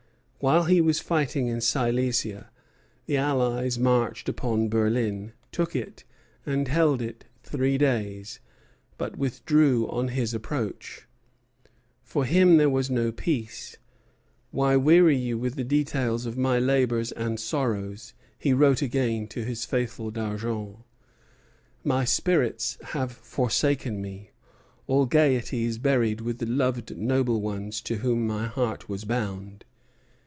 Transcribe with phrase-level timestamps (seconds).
[0.43, 2.49] While he was fighting in Silesia,
[3.05, 6.03] the Allies marched upon Berlin, took it,
[6.47, 8.39] and held it three days,
[8.97, 11.05] but withdrew on his approach.
[12.01, 13.77] For him there was no peace.
[14.49, 19.27] "Why weary you with the details of my labors and my sorrows?" he wrote again
[19.27, 20.77] to his faithful D'Argens.
[21.83, 24.31] "My spirits have forsaken me;
[24.87, 29.65] all gayety is buried with the loved noble ones to whom my heart was bound."